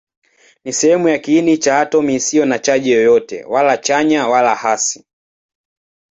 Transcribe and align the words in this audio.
Ni 0.63 0.73
sehemu 0.73 1.09
ya 1.09 1.19
kiini 1.19 1.57
cha 1.57 1.79
atomi 1.79 2.15
isiyo 2.15 2.45
na 2.45 2.59
chaji 2.59 2.91
yoyote, 2.91 3.43
wala 3.43 3.77
chanya 3.77 4.27
wala 4.27 4.55
hasi. 4.55 5.05